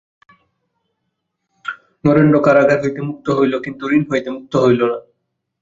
[2.03, 4.97] নরেন্দ্র কারাগার হইতে মুক্ত হইল, কিন্তু ঋণ হইতে মুক্ত হইল না।